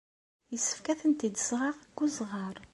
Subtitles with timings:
[0.51, 2.55] Yessefk ad tent-id-tseɣ deg uzɣar.